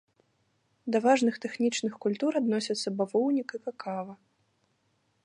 [0.93, 4.13] Да важных тэхнічных культур адносяцца бавоўнік і какава.